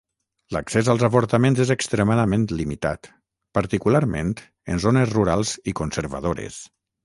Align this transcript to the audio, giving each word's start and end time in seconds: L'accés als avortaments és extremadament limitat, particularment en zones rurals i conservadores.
L'accés 0.55 0.87
als 0.93 1.03
avortaments 1.07 1.61
és 1.65 1.73
extremadament 1.75 2.47
limitat, 2.61 3.11
particularment 3.61 4.35
en 4.75 4.85
zones 4.89 5.15
rurals 5.19 5.57
i 5.73 5.79
conservadores. 5.83 6.63